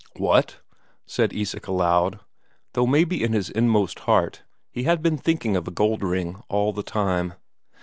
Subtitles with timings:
[0.15, 0.61] "What!"
[1.05, 2.21] said Isak aloud.
[2.73, 6.73] Though maybe in his inmost heart he had been thinking of a gold ring all
[6.73, 7.35] the time.